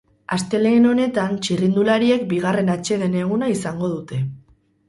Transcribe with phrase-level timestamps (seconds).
[0.35, 4.23] Astelehen honetan, txirrindulariek bigarren atseden eguna izango dute.